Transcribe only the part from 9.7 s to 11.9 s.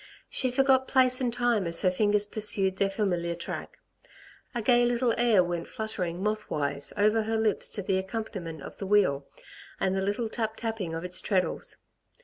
and the little tap tapping of its treadles.